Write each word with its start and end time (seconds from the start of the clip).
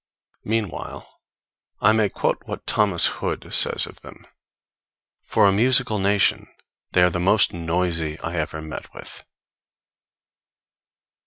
Meanwhile, 0.43 1.07
I 1.79 1.91
may 1.93 2.09
quote 2.09 2.41
what 2.45 2.65
Thomas 2.65 3.05
Hood 3.05 3.53
says 3.53 3.85
of 3.85 4.01
them: 4.01 4.25
For 5.21 5.45
a 5.47 5.51
musical 5.51 5.99
nation, 5.99 6.47
they 6.93 7.03
are 7.03 7.11
the 7.11 7.19
most 7.19 7.53
noisy 7.53 8.19
I 8.21 8.37
ever 8.37 8.63
met 8.63 8.91
with. 8.95 9.23